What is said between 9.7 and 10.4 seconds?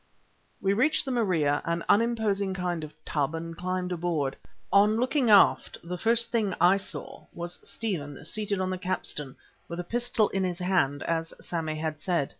a pistol